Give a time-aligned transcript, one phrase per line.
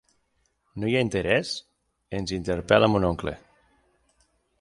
[0.83, 1.51] ¿No hi ha interès?,
[2.21, 3.35] ens interpel·la mon oncle.